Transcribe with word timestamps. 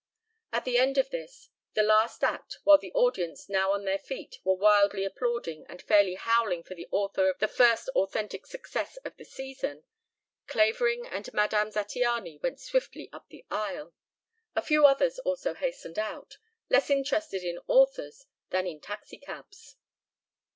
At 0.51 0.65
the 0.65 0.79
end 0.79 0.97
of 0.97 1.11
this, 1.11 1.49
the 1.75 1.83
last 1.83 2.23
act, 2.23 2.57
while 2.63 2.79
the 2.79 2.91
audience, 2.93 3.47
now 3.47 3.71
on 3.71 3.85
their 3.85 3.99
feet, 3.99 4.39
were 4.43 4.55
wildly 4.55 5.05
applauding 5.05 5.63
and 5.69 5.79
fairly 5.79 6.15
howling 6.15 6.63
for 6.63 6.73
the 6.73 6.87
author 6.89 7.29
of 7.29 7.37
"the 7.37 7.47
first 7.47 7.87
authentic 7.89 8.47
success 8.47 8.97
of 9.05 9.15
the 9.17 9.23
season," 9.25 9.83
Clavering 10.47 11.05
and 11.05 11.31
Madame 11.35 11.69
Zattiany 11.69 12.41
went 12.41 12.59
swiftly 12.59 13.11
up 13.13 13.27
the 13.29 13.45
aisle. 13.51 13.93
A 14.55 14.63
few 14.63 14.87
others 14.87 15.19
also 15.19 15.53
hastened 15.53 15.99
out, 15.99 16.39
less 16.67 16.89
interested 16.89 17.43
in 17.43 17.59
authors 17.67 18.25
than 18.49 18.65
in 18.65 18.79
taxi 18.81 19.19
cabs. 19.19 19.75